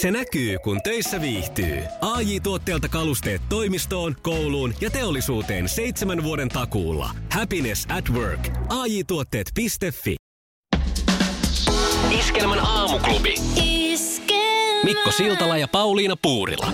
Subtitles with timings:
[0.00, 1.82] Se näkyy, kun töissä viihtyy.
[2.00, 7.10] ai tuotteelta kalusteet toimistoon, kouluun ja teollisuuteen seitsemän vuoden takuulla.
[7.32, 8.48] Happiness at work.
[8.68, 9.66] ai tuotteetfi
[12.18, 13.34] Iskelmän aamuklubi.
[14.84, 16.72] Mikko Siltala ja Pauliina Puurila.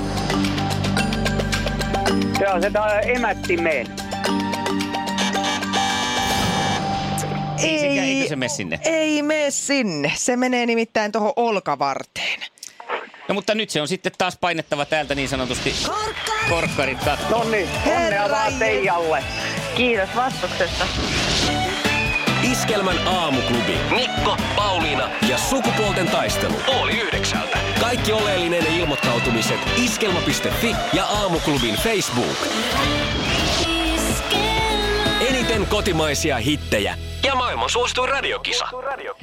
[2.39, 2.71] Se on se
[3.13, 3.87] emättimeen.
[7.63, 8.81] Ei, eikö se mene sinne?
[8.85, 10.13] Ei mene sinne.
[10.17, 12.54] Se menee nimittäin tuohon olkavarteen.
[13.29, 15.75] No mutta nyt se on sitten taas painettava täältä niin sanotusti
[16.49, 17.47] korkkarit kattoon.
[17.47, 19.25] No niin, onnea vaan Teijalle.
[19.77, 20.87] Kiitos vastuksesta.
[22.53, 23.77] Iskelmän aamuklubi.
[23.95, 26.55] Mikko, Pauliina ja sukupuolten taistelu.
[26.67, 27.59] Oli yhdeksältä.
[27.81, 32.37] Kaikki oleellinen ilmoittautumiset iskelma.fi ja aamuklubin Facebook.
[35.69, 38.65] Kotimaisia hittejä ja maailman suosituin radiokisa.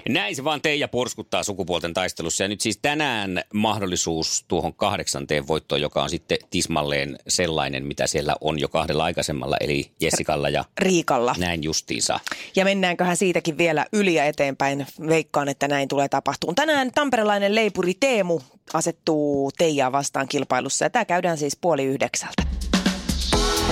[0.10, 2.44] Näin se vaan Teija porskuttaa sukupuolten taistelussa.
[2.44, 8.36] Ja nyt siis tänään mahdollisuus tuohon kahdeksanteen voittoon, joka on sitten tismalleen sellainen, mitä siellä
[8.42, 11.36] on jo kahdella aikaisemmalla, eli Jessikalla ja Riikalla.
[11.38, 12.20] Näin justiinsa.
[12.56, 14.88] Ja mennäänköhän siitäkin vielä yli ja eteenpäin.
[15.08, 16.56] Veikkaan, että näin tulee tapahtumaan.
[16.56, 18.40] Tänään tamperelainen leipuri Teemu
[18.74, 22.44] asettuu Teijaa vastaan kilpailussa ja tämä käydään siis puoli yhdeksältä.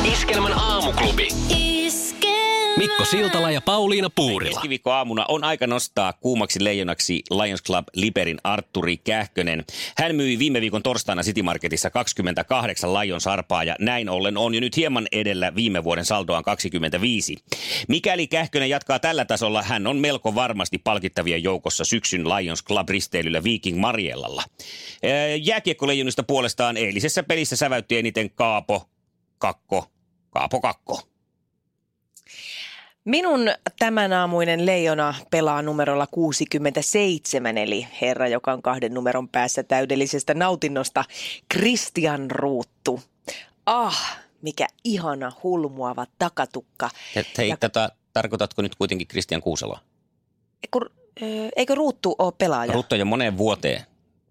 [0.03, 1.27] Iskelmän aamuklubi.
[2.79, 4.51] Mikko Siltala ja Pauliina Puurila.
[4.51, 9.65] Keskiviikko aamuna on aika nostaa kuumaksi leijonaksi Lions Club Liberin Arturi Kähkönen.
[9.97, 14.61] Hän myi viime viikon torstaina City Marketissa 28 Lions arpaa ja näin ollen on jo
[14.61, 17.35] nyt hieman edellä viime vuoden saldoaan 25.
[17.87, 23.43] Mikäli Kähkönen jatkaa tällä tasolla, hän on melko varmasti palkittavien joukossa syksyn Lions Club risteilyllä
[23.43, 24.43] Viking Mariellalla.
[25.41, 28.89] Jääkiekkoleijonista puolestaan eilisessä pelissä säväytti eniten Kaapo
[29.37, 29.85] Kakko,
[30.29, 31.08] Kaapo Kakko.
[33.09, 40.33] Minun tämän aamuinen leijona pelaa numerolla 67, eli herra, joka on kahden numeron päässä täydellisestä
[40.33, 41.03] nautinnosta,
[41.53, 43.01] Christian Ruuttu.
[43.65, 46.89] Ah, mikä ihana hulmuava takatukka.
[47.15, 47.57] Ja, hei, ja...
[47.57, 49.79] tätä tarkoitatko nyt kuitenkin Christian Kuusela?
[50.63, 50.89] Eikö,
[51.55, 52.73] eikö Ruuttu ole pelaaja?
[52.73, 53.85] Ruuttu on jo moneen vuoteen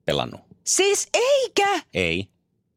[0.05, 0.41] pelannut.
[0.65, 1.81] Siis eikä?
[1.94, 2.28] Ei.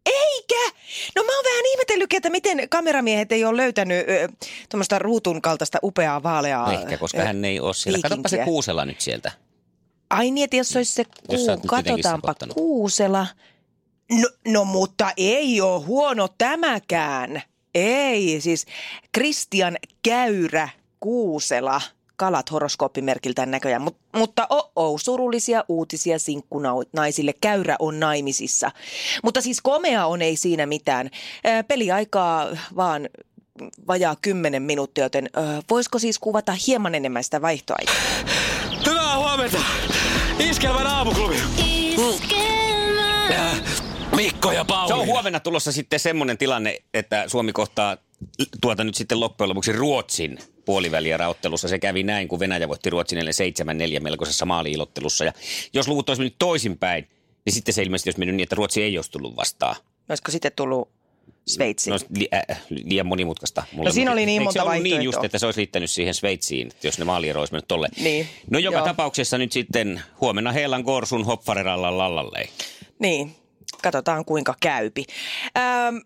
[0.06, 0.78] Eikä!
[1.16, 4.06] No mä oon vähän ihmetellyt, että miten kameramiehet ei ole löytänyt
[4.70, 6.72] tuommoista ruutun kaltaista upeaa vaaleaa.
[6.72, 8.00] No ehkä, koska ö, hän ei ole siellä.
[8.02, 9.32] Katsoppa se Kuusela nyt sieltä.
[10.10, 13.28] Ai niin, että jos olisi se kuu, katsotaanpa Kuusela.
[14.12, 17.42] No, no mutta ei ole huono tämäkään.
[17.76, 18.66] Ei, siis
[19.18, 20.70] Christian Käyrä
[21.00, 21.82] Kuusela–
[22.22, 23.82] kalat horoskooppimerkiltään näköjään.
[23.82, 27.34] Mut, mutta oh, oh surullisia uutisia sinkkunaisille.
[27.42, 28.72] Käyrä on naimisissa.
[29.24, 31.10] Mutta siis komea on ei siinä mitään.
[31.68, 33.10] Peliaikaa vaan
[33.88, 35.40] vajaa kymmenen minuuttia, joten ö,
[35.70, 37.96] voisiko siis kuvata hieman enemmän sitä vaihtoaikaa?
[38.86, 39.58] Hyvää huomenta!
[40.40, 41.36] Iskelmän aamuklubi!
[41.88, 43.30] Iskelmä!
[44.16, 44.88] Mikko ja Pauli.
[44.88, 47.98] Se on huomenna tulossa sitten semmoinen tilanne, että Suomi kohtaa
[48.62, 50.40] tuota nyt sitten loppujen lopuksi Ruotsin
[50.72, 51.68] puolivälierä-ottelussa.
[51.68, 55.26] Se kävi näin, kun Venäjä voitti Ruotsin 7-4 melkoisessa maaliilottelussa.
[55.26, 55.34] Ja
[55.74, 57.08] jos luvut olisi mennyt toisinpäin,
[57.46, 59.76] niin sitten se ilmeisesti olisi mennyt niin, että Ruotsi ei olisi tullut vastaan.
[60.10, 60.90] Olisiko sitten tullut
[61.48, 61.90] Sveitsi?
[61.90, 63.64] No, li, äh, liian monimutkaista.
[63.72, 66.72] Mulla no siinä oli niin monta se niin just, että se olisi liittänyt siihen Sveitsiin,
[66.84, 67.88] jos ne maaliero olisi mennyt tolle.
[68.00, 68.28] Niin.
[68.50, 68.86] No joka Joo.
[68.86, 72.46] tapauksessa nyt sitten huomenna Heelan Gorsun hopfareralla lallallei.
[73.00, 73.36] Niin,
[73.84, 75.06] katsotaan kuinka käypi.
[75.58, 75.98] Ähm,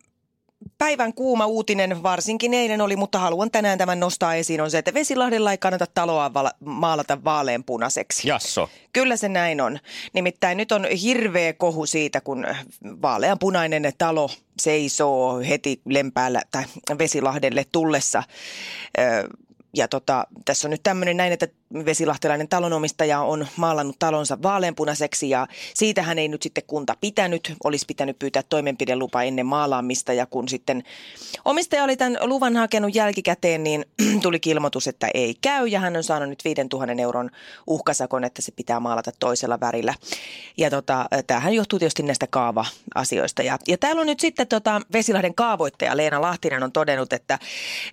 [0.78, 4.94] päivän kuuma uutinen, varsinkin eilen oli, mutta haluan tänään tämän nostaa esiin, on se, että
[4.94, 8.28] Vesilahdella ei kannata taloa vala- maalata vaaleanpunaiseksi.
[8.28, 8.70] Jasso.
[8.94, 9.80] Kyllä se näin on.
[10.14, 12.46] Nimittäin nyt on hirveä kohu siitä, kun
[13.02, 14.30] vaaleanpunainen talo
[14.62, 16.64] seisoo heti lempäällä tai
[16.98, 18.24] Vesilahdelle tullessa.
[19.00, 19.28] Öö,
[19.76, 21.48] ja tota, tässä on nyt tämmöinen näin, että
[21.86, 27.54] vesilahtelainen talonomistaja on maalannut talonsa vaaleanpunaiseksi ja siitähän ei nyt sitten kunta pitänyt.
[27.64, 30.84] Olisi pitänyt pyytää toimenpidelupa ennen maalaamista ja kun sitten
[31.46, 33.86] omistaja oli tämän luvan hakenut jälkikäteen, niin
[34.24, 37.30] tuli ilmoitus, että ei käy ja hän on saanut nyt 5000 euron
[37.68, 39.94] uhkasakon, että se pitää maalata toisella värillä.
[40.58, 43.44] Ja tota, tämähän johtuu tietysti näistä kaava-asioista.
[43.44, 47.40] Ja, ja täällä on nyt sitten tota, Vesilahden kaavoittaja Leena Lahtinen on todennut, että,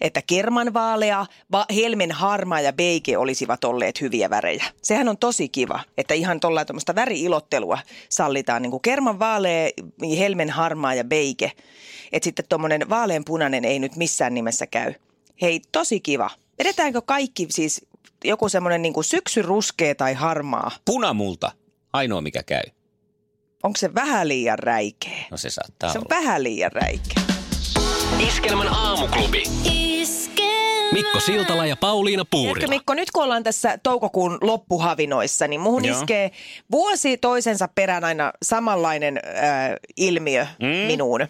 [0.01, 4.65] että kermanvaalea, va, helmen harmaa ja beike olisivat olleet hyviä värejä.
[4.83, 7.79] Sehän on tosi kiva, että ihan tuolla tuommoista väriilottelua
[8.09, 9.71] sallitaan, niin kuin kerman vaalea,
[10.19, 11.53] helmen harmaa ja beike.
[12.13, 14.95] Että sitten tuommoinen vaaleanpunainen ei nyt missään nimessä käy.
[15.43, 16.31] Hei, tosi kiva.
[16.59, 17.87] Vedetäänkö kaikki siis
[18.25, 20.71] joku semmoinen niin syksyruskea tai harmaa?
[20.85, 21.53] Punamulta,
[21.93, 22.63] ainoa mikä käy.
[23.63, 25.25] Onko se vähän liian räikeä?
[25.31, 26.21] No se saattaa Se on olla.
[26.23, 27.23] vähän liian räikeä.
[28.29, 29.43] Iskelmän aamuklubi.
[30.93, 32.69] Mikko Siltala ja Pauliina Tiedätkö Puurila.
[32.69, 35.99] Mikko, nyt kun ollaan tässä toukokuun loppuhavinoissa, niin muhun Joo.
[36.01, 36.31] iskee
[36.71, 40.67] vuosi toisensa perään aina samanlainen äh, ilmiö mm.
[40.67, 41.21] minuun.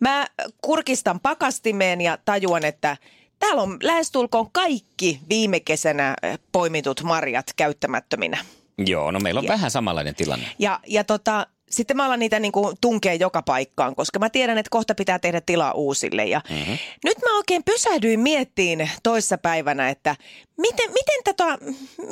[0.00, 0.26] Mä
[0.62, 2.96] kurkistan pakastimeen ja tajuan, että
[3.38, 8.38] täällä on lähestulkoon kaikki viime kesänä äh, poimitut marjat käyttämättöminä.
[8.86, 10.46] Joo, no meillä on Ja- vähän samanlainen tilanne.
[10.58, 14.70] Ja, ja tota, sitten mä alan niitä niinku tunkea joka paikkaan, koska mä tiedän, että
[14.70, 16.24] kohta pitää tehdä tilaa uusille.
[16.24, 16.78] Ja mm-hmm.
[17.04, 20.16] Nyt mä oikein pysähdyin miettiin toissa päivänä, että
[20.58, 21.58] miten, miten, tätä,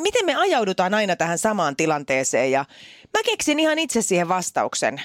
[0.02, 2.50] miten me ajaudutaan aina tähän samaan tilanteeseen.
[2.50, 2.64] Ja
[3.16, 5.02] mä keksin ihan itse siihen vastauksen.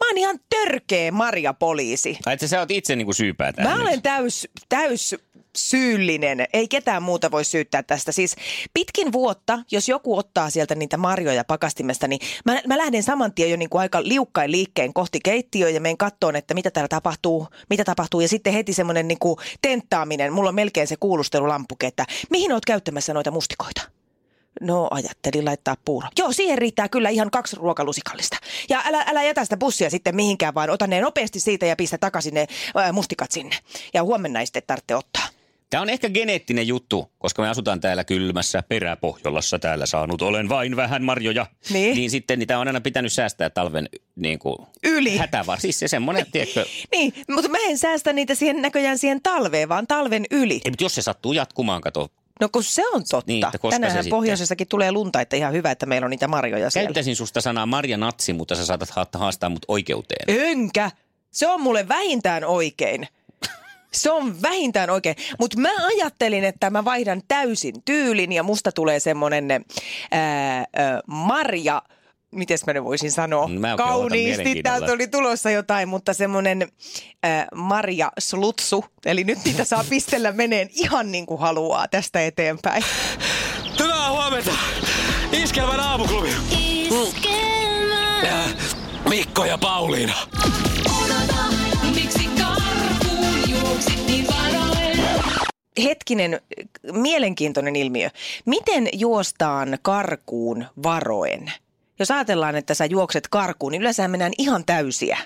[0.00, 2.18] Mä oon ihan törkeä Maria-poliisi.
[2.26, 3.86] Ai, että sä oot itse niinku syypää tähän Mä nyt.
[3.86, 5.16] olen täys, täys
[5.56, 6.46] syyllinen.
[6.52, 8.12] Ei ketään muuta voi syyttää tästä.
[8.12, 8.36] Siis
[8.74, 13.50] pitkin vuotta, jos joku ottaa sieltä niitä marjoja pakastimesta, niin mä, mä lähden saman tien
[13.50, 17.48] jo niin kuin aika liukkain liikkeen kohti keittiöä ja menen kattoon, että mitä täällä tapahtuu,
[17.70, 18.20] mitä tapahtuu.
[18.20, 20.32] Ja sitten heti semmoinen niin kuin tenttaaminen.
[20.32, 23.99] Mulla on melkein se kuulustelulampuke, että mihin oot käyttämässä noita mustikoita?
[24.60, 26.08] No ajattelin laittaa puuro.
[26.18, 28.36] Joo, siihen riittää kyllä ihan kaksi ruokalusikallista.
[28.68, 31.98] Ja älä, älä jätä sitä bussia sitten mihinkään, vaan ota ne nopeasti siitä ja pistä
[31.98, 33.56] takaisin ne ää, mustikat sinne.
[33.94, 35.26] Ja huomenna ei sitten tarvitse ottaa.
[35.70, 39.58] Tämä on ehkä geneettinen juttu, koska me asutaan täällä kylmässä peräpohjolassa.
[39.58, 41.46] Täällä saanut olen vain vähän marjoja.
[41.72, 41.96] Niin.
[41.96, 45.16] niin sitten niitä on aina pitänyt säästää talven niin kuin, Yli.
[45.16, 45.60] hätävar.
[45.60, 49.86] Siis se semmoinen, tiedätkö, Niin, mutta mä en säästä niitä siihen näköjään siihen talveen, vaan
[49.86, 50.54] talven yli.
[50.64, 52.08] ei, mutta jos se sattuu jatkumaan, kato,
[52.40, 53.32] No kun se on totta.
[53.32, 56.70] Niin, koska Tänään sitten- pohjoisessakin tulee lunta, että ihan hyvä, että meillä on niitä marjoja
[56.70, 56.86] siellä.
[56.86, 60.24] käyttäisin susta sanaa Marja Natsi, mutta sä saatat ha- haastaa mut oikeuteen.
[60.28, 60.90] Enkä.
[61.30, 63.08] Se on mulle vähintään oikein.
[63.92, 65.16] Se on vähintään oikein.
[65.38, 69.60] Mutta mä ajattelin, että mä vaihdan täysin tyylin ja musta tulee semmonen ää,
[70.58, 70.64] ää,
[71.06, 71.82] Marja,
[72.30, 73.48] miten mä ne voisin sanoa?
[73.48, 76.68] Mä oikein ootan Kauniisti täältä oli tulossa jotain, mutta semmonen
[77.22, 78.84] ää, Marja Slutsu.
[79.04, 82.84] Eli nyt niitä saa pistellä meneen ihan niin kuin haluaa tästä eteenpäin.
[83.78, 84.50] Hyvää huomenta.
[85.32, 86.28] Iskelmän aamuklubi.
[86.90, 88.20] Iskelmä.
[88.24, 88.54] Äh,
[89.08, 90.14] Mikko ja Pauliina.
[91.94, 94.98] Miksi karkuun juoksit niin varoen?
[95.82, 96.40] Hetkinen,
[96.92, 98.10] mielenkiintoinen ilmiö.
[98.44, 101.52] Miten juostaan karkuun varoen?
[102.00, 105.18] Jos ajatellaan, että sä juokset karkuun, niin yleensä mennään ihan täysiä.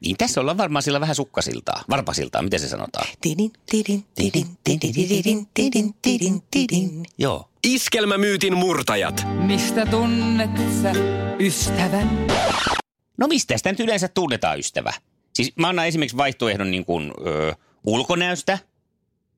[0.00, 3.08] Niin tässä ollaan varmaan sillä vähän sukkasiltaa, varpasiltaa, miten se sanotaan?
[3.20, 7.04] Tidin, tidin, tidin, tidin, tidin, tidin, tidin, tidin.
[7.18, 7.48] Joo.
[7.64, 9.26] Iskelmämyytin murtajat.
[9.46, 10.50] Mistä tunnet
[10.82, 10.92] sä
[11.40, 12.26] ystävän?
[13.18, 14.92] No mistä sitä nyt yleensä tunnetaan ystävä?
[15.34, 17.54] Siis mä annan esimerkiksi vaihtoehdon niin kuin, ö,
[17.86, 18.58] ulkonäöstä,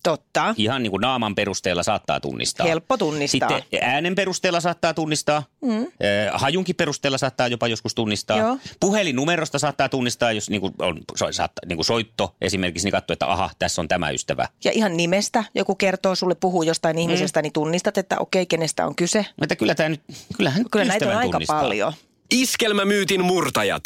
[0.03, 0.55] Totta.
[0.57, 2.67] ihan niin kuin naaman perusteella saattaa tunnistaa.
[2.67, 3.49] Helppo tunnistaa.
[3.59, 5.87] Sitten äänen perusteella saattaa tunnistaa, mm.
[6.33, 8.39] hajunkin perusteella saattaa jopa joskus tunnistaa.
[8.39, 8.59] Joo.
[8.81, 13.13] Puhelinnumerosta saattaa tunnistaa, jos niin kuin on so, saattaa, niin kuin soitto esimerkiksi, niin katsoo,
[13.13, 14.49] että aha, tässä on tämä ystävä.
[14.65, 18.95] Ja ihan nimestä, joku kertoo sulle, puhuu jostain ihmisestä, niin tunnistat, että okei, kenestä on
[18.95, 19.27] kyse.
[19.41, 20.03] Mutta kyllä tämä nyt,
[20.37, 21.61] kyllähän Kyllä näitä on aika tunnistaa.
[21.61, 21.93] paljon.
[22.31, 23.83] Iskelmämyytin murtajat.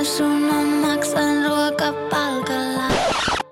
[0.00, 0.73] Asunnon.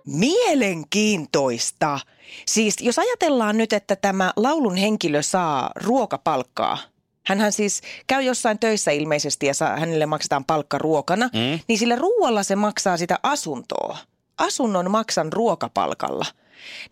[0.06, 2.00] Mielenkiintoista.
[2.46, 6.78] Siis jos ajatellaan nyt, että tämä laulun henkilö saa ruokapalkkaa,
[7.26, 11.60] Hänhän siis käy jossain töissä ilmeisesti ja saa, hänelle maksetaan palkka ruokana, mm.
[11.68, 13.98] niin sillä ruoalla se maksaa sitä asuntoa.
[14.38, 16.26] Asunnon maksan ruokapalkalla.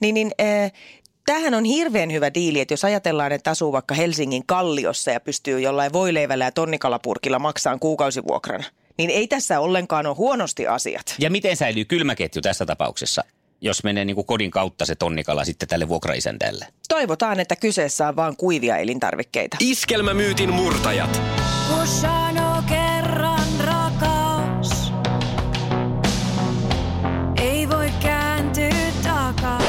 [0.00, 0.72] Niin, niin äh,
[1.26, 5.60] tämähän on hirveän hyvä diili, että jos ajatellaan, että asuu vaikka Helsingin kalliossa ja pystyy
[5.60, 8.64] jollain voileivällä ja tonnikalapurkilla maksaan kuukausivuokran,
[8.98, 11.14] niin ei tässä ollenkaan ole huonosti asiat.
[11.18, 13.24] Ja miten säilyy kylmäketju tässä tapauksessa,
[13.60, 16.66] jos menee niin kuin kodin kautta se tonnikala sitten tälle vuokraisäntälle?
[16.88, 19.56] Toivotaan, että kyseessä on vain kuivia elintarvikkeita.
[19.60, 21.22] Iskelmämyytin murtajat.
[21.68, 24.92] Kun sanoo kerran rakas,
[27.42, 29.60] ei voi kääntyä takaa.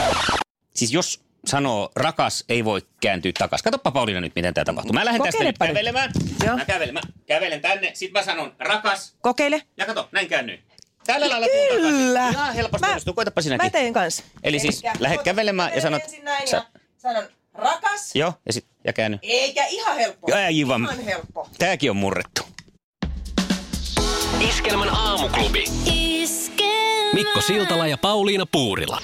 [0.75, 3.63] Siis jos sanoo rakas, ei voi kääntyä takaisin.
[3.63, 4.93] Katoppa Pauliina nyt, miten tämä tapahtuu.
[4.93, 6.11] Mä lähden tästä nyt kävelemään.
[6.45, 6.57] Joo.
[6.57, 9.15] Mä kävelen, mä kävelen tänne, sit mä sanon rakas.
[9.21, 9.61] Kokeile.
[9.77, 10.63] Ja kato, näin käännyin.
[11.05, 12.19] Tällä lailla Kyllä.
[12.19, 12.39] takaisin.
[12.39, 13.13] Ihan helposti Mä- onnistuu.
[13.13, 13.65] Koitapa sinäkin.
[13.65, 14.23] Mä teen kanssa.
[14.43, 16.03] Eli siis lähdet kävelemään ja sanot...
[16.03, 16.65] Ensin näin sä- ja
[16.97, 18.15] sanon rakas.
[18.15, 19.19] Joo, ja sit ja käänny.
[19.21, 20.27] Eikä ihan helppo.
[20.35, 20.83] Aivan.
[20.83, 21.49] Ihan helppo.
[21.57, 22.41] Tääkin on murrettu.
[24.49, 25.63] Iskelmän aamuklubi.
[25.85, 27.13] Iskelmä.
[27.13, 29.01] Mikko Siltala ja Pauliina Puurila.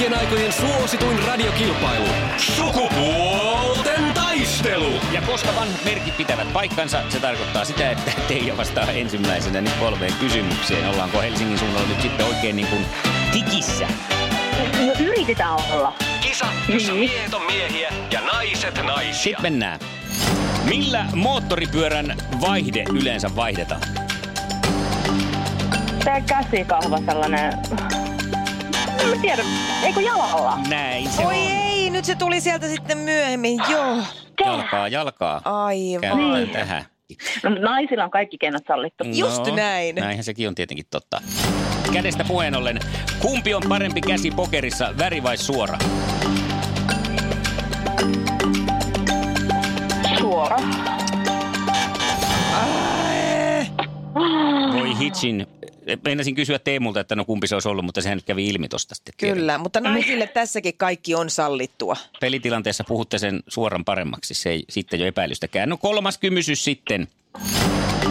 [0.00, 2.08] Kaikkien aikojen suosituin radiokilpailu.
[2.36, 4.92] Sukupuolten taistelu.
[5.12, 10.12] Ja koska vanhat merkit pitävät paikkansa, se tarkoittaa sitä, että Teija vastaa ensimmäisenä nyt kolmeen
[10.20, 10.88] kysymykseen.
[10.88, 12.86] Ollaanko Helsingin suunnalla nyt sitten oikein niin kuin
[13.32, 13.88] tikissä?
[14.86, 15.92] No yritetään olla.
[16.20, 19.12] Kisa, jossa miehet on miehiä ja naiset naisia.
[19.12, 19.80] Sitten mennään.
[20.64, 23.82] Millä moottoripyörän vaihde yleensä vaihdetaan?
[26.04, 27.52] Tää käsikahva sellainen
[29.20, 29.42] tiedä.
[29.82, 30.58] Eikö jalalla?
[30.68, 31.42] Näin se Oi on.
[31.42, 33.60] ei, nyt se tuli sieltä sitten myöhemmin.
[33.70, 33.96] Joo.
[34.44, 35.40] Jalkaa, jalkaa.
[35.44, 36.00] Aivan.
[36.00, 36.84] Käytetään tähän.
[37.42, 39.04] No, naisilla on kaikki keinot sallittu.
[39.12, 39.94] Just näin.
[39.94, 41.20] Näinhän sekin on tietenkin totta.
[41.92, 42.80] Kädestä puheen ollen,
[43.18, 45.78] kumpi on parempi käsi pokerissa, väri vai suora?
[50.18, 50.56] Suora.
[54.72, 55.46] Voi hitsin.
[56.04, 58.94] Meinasin kysyä Teemulta, että no kumpi se olisi ollut, mutta sehän nyt kävi ilmi tosta
[58.94, 59.14] sitten.
[59.18, 61.96] Kyllä, mutta naisille tässäkin kaikki on sallittua.
[62.20, 65.68] Pelitilanteessa puhutte sen suoran paremmaksi, se ei sitten jo epäilystäkään.
[65.68, 67.08] No kolmas kymysys sitten.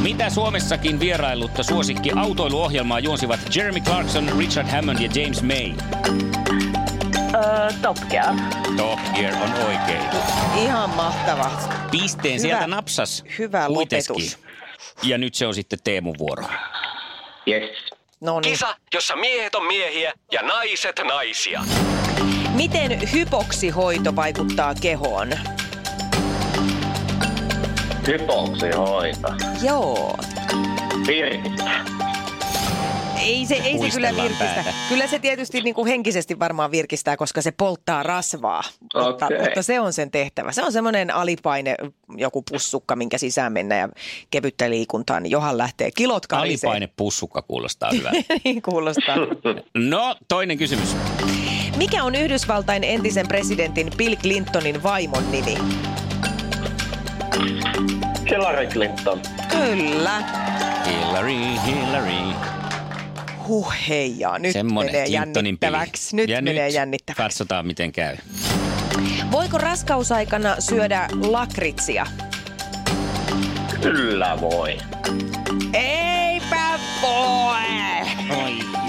[0.01, 5.71] Mitä Suomessakin vierailutta suosikki autoiluohjelmaa juonsivat Jeremy Clarkson, Richard Hammond ja James May?
[7.35, 8.35] Öö, Top Gear.
[8.77, 10.01] Top Gear on oikein.
[10.57, 11.51] Ihan mahtava.
[11.91, 12.41] Pisteen Hyvä.
[12.41, 13.23] sieltä napsas.
[13.39, 14.05] Hyvä kuitenkin.
[14.09, 14.37] lopetus.
[15.03, 16.43] Ja nyt se on sitten Teemun vuoro.
[17.49, 17.69] Yes.
[18.21, 18.51] No niin.
[18.51, 21.61] Kisa, jossa miehet on miehiä ja naiset naisia.
[22.55, 25.29] Miten hypoksihoito vaikuttaa kehoon?
[28.07, 29.35] Hypoksi hoita.
[29.63, 30.17] Joo.
[31.07, 32.08] Virkistää.
[33.19, 34.45] Ei se, ei se kyllä virkistä.
[34.45, 34.73] päätä.
[34.89, 38.63] Kyllä se tietysti niin kuin henkisesti varmaan virkistää, koska se polttaa rasvaa.
[38.81, 39.39] Mutta, Okei.
[39.39, 40.51] mutta se on sen tehtävä.
[40.51, 41.75] Se on semmoinen alipaine,
[42.17, 43.89] joku pussukka, minkä sisään mennä ja
[44.31, 46.67] kevyttä liikuntaa, niin johan lähtee kilot karisee.
[46.67, 48.11] Alipaine pussukka kuulostaa hyvä.
[48.43, 49.15] niin kuulostaa.
[49.73, 50.95] No, toinen kysymys.
[51.77, 55.57] Mikä on Yhdysvaltain entisen presidentin Bill Clintonin vaimon nimi?
[58.29, 59.21] Hillary Clinton.
[59.49, 60.23] Kyllä.
[60.85, 61.35] Hillary,
[61.65, 62.58] Hillary.
[63.49, 66.15] Huh heijaa, nyt Semmoinen menee jännittäväksi.
[66.15, 67.23] Nyt ja menee nyt jännittäväksi.
[67.23, 68.17] katsotaan, miten käy.
[69.31, 72.07] Voiko raskausaikana syödä lakritsia?
[73.81, 74.77] Kyllä voi.
[75.73, 77.59] Eipä voi!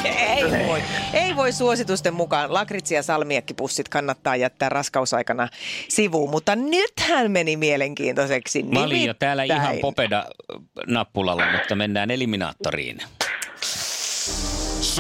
[0.05, 0.83] Ei voi.
[1.13, 2.53] Ei voi suositusten mukaan.
[2.55, 5.49] Lakritsi ja salmiakkipussit kannattaa jättää raskausaikana
[5.89, 8.63] sivuun, mutta nythän meni mielenkiintoiseksi.
[8.63, 9.81] Mä olin jo täällä ihan Nimittäin.
[9.81, 12.99] popeda-nappulalla, mutta mennään eliminaattoriin.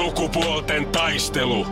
[0.04, 1.66] Sukupuolten taistelu.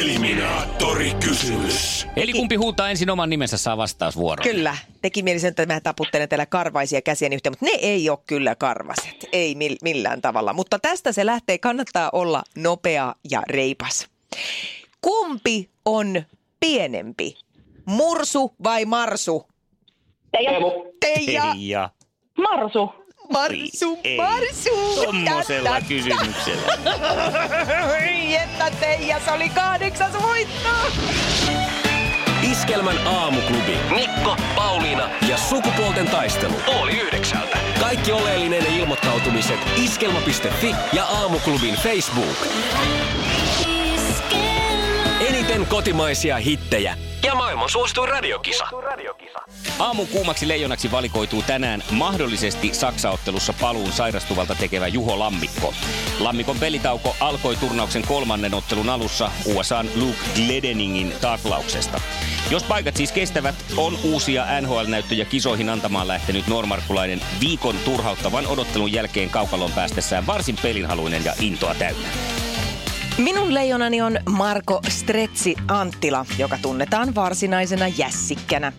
[0.00, 2.06] Eliminaattori kysymys.
[2.16, 4.42] Eli kumpi huutaa ensin oman nimensä saa vastausvuoron.
[4.44, 4.76] Kyllä.
[5.02, 8.54] Teki mieli sen, että mä taputtelen täällä karvaisia käsiä yhteen, mutta ne ei ole kyllä
[8.54, 9.26] karvaset.
[9.32, 10.52] Ei mil- millään tavalla.
[10.52, 11.58] Mutta tästä se lähtee.
[11.58, 14.08] Kannattaa olla nopea ja reipas.
[15.00, 16.22] Kumpi on
[16.60, 17.34] pienempi?
[17.86, 19.46] Mursu vai marsu?
[20.32, 20.50] Teija.
[21.00, 21.42] Teija.
[21.52, 21.90] Teija.
[22.38, 23.03] Marsu.
[23.32, 24.16] Marsu, Ei.
[24.16, 25.04] marsu.
[25.04, 26.72] Tommosella kysymyksellä.
[28.80, 30.68] Teija, se oli kahdeksas voitto.
[32.50, 36.54] Iskelmän aamuklubi Mikko, Pauliina ja sukupuolten taistelu.
[36.66, 37.58] oli yhdeksältä.
[37.80, 42.36] Kaikki oleellinen ilmoittautumiset iskelma.fi ja aamuklubin Facebook.
[45.54, 48.64] Eniten kotimaisia hittejä Ja maailman suosituin radiokisa.
[49.78, 55.74] Aamu kuumaksi leijonaksi valikoituu tänään mahdollisesti Saksa-ottelussa paluun sairastuvalta tekevä Juho Lammikko.
[56.18, 62.00] Lammikon pelitauko alkoi turnauksen kolmannen ottelun alussa USAn Luke Gledeningin taklauksesta.
[62.50, 69.30] Jos paikat siis kestävät, on uusia NHL-näyttöjä kisoihin antamaan lähtenyt normarkkulainen viikon turhauttavan odottelun jälkeen
[69.30, 72.08] kaukalon päästessään varsin pelinhaluinen ja intoa täynnä.
[73.18, 78.72] Minun leijonani on Marko Stretsi Anttila, joka tunnetaan varsinaisena jässikkänä.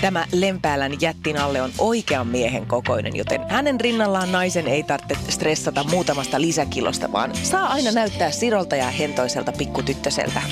[0.00, 5.84] Tämä Lempäälän jättin alle on oikean miehen kokoinen, joten hänen rinnallaan naisen ei tarvitse stressata
[5.84, 10.42] muutamasta lisäkilosta, vaan saa aina näyttää sirolta ja hentoiselta pikkutyttöseltä.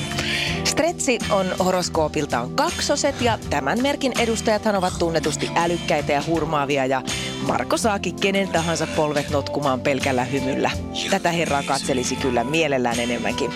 [0.75, 7.03] Stretsi on horoskoopiltaan kaksoset ja tämän merkin edustajathan ovat tunnetusti älykkäitä ja hurmaavia ja
[7.47, 10.71] Marko saakin kenen tahansa polvet notkumaan pelkällä hymyllä.
[11.11, 13.51] Tätä herraa katselisi kyllä mielellään enemmänkin.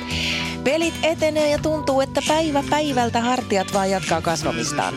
[0.64, 4.94] Pelit etenee ja tuntuu, että päivä päivältä hartiat vaan jatkaa kasvamistaan.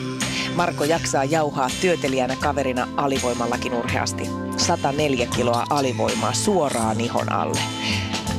[0.56, 4.30] Marko jaksaa jauhaa työtelijänä kaverina alivoimallakin urheasti.
[4.58, 7.60] 104 kiloa alivoimaa suoraan ihon alle.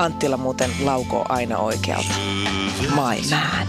[0.03, 2.15] Anttila muuten laukoo aina oikealta.
[2.81, 3.67] My man.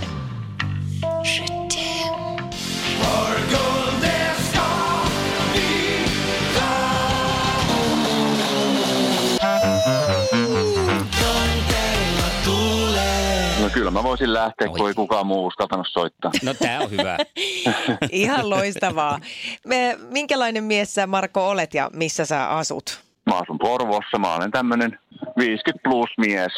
[13.61, 16.31] No kyllä mä voisin lähteä, kun ei kukaan muu uskaltanut soittaa.
[16.43, 17.17] No tää on hyvä.
[18.11, 19.19] Ihan loistavaa.
[19.65, 23.12] Me, minkälainen mies sä Marko olet ja missä sä asut?
[23.33, 24.99] Mä asun Porvoossa, mä olen tämmönen
[25.37, 26.51] 50 plus mies.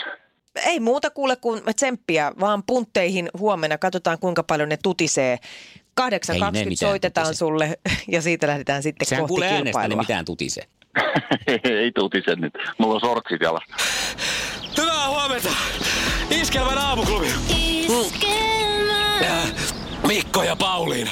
[0.66, 3.78] Ei muuta kuule kuin tsemppiä, vaan puntteihin huomenna.
[3.78, 5.38] Katsotaan kuinka paljon ne tutisee.
[6.02, 7.38] 8.20 Ei ne mitään soitetaan tutise.
[7.40, 7.78] sulle
[8.12, 9.98] ja siitä lähdetään sitten Sehän kohti niin kilpailua.
[10.02, 10.62] mitään tutise.
[11.82, 12.54] ei tutise nyt.
[12.78, 13.76] Mulla on sortsit jalassa.
[14.78, 15.50] Hyvää huomenta.
[16.30, 17.28] Iskelmän aamuklubi.
[18.04, 19.42] Iskelmä.
[20.08, 21.12] Mikko ja Pauliina.